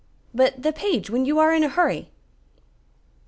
"But 0.33 0.63
the 0.63 0.73
page 0.73 1.11
when 1.11 1.25
you 1.25 1.37
are 1.37 1.53
in 1.53 1.63
a 1.63 1.69
hurry?" 1.69 2.09